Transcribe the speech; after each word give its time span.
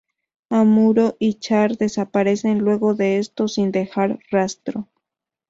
Amuro 0.49 1.15
y 1.19 1.35
Char 1.35 1.77
desaparecen 1.77 2.57
luego 2.57 2.95
de 2.95 3.19
esto 3.19 3.47
sin 3.47 3.71
dejar 3.71 4.17
rastro. 4.31 4.87